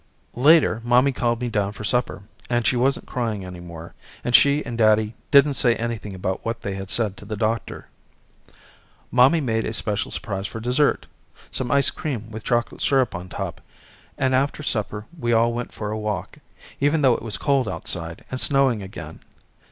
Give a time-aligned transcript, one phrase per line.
[0.33, 3.93] Later mommy called me down for supper, and she wasn't crying any more,
[4.23, 7.91] and she and daddy didn't say anything about what they had said to the doctor.
[9.11, 11.05] Mommy made me a special surprise for dessert,
[11.51, 13.61] some ice cream with chocolate syrup on top,
[14.17, 16.39] and after supper we all went for a walk,
[16.79, 19.19] even though it was cold outside and snowing again.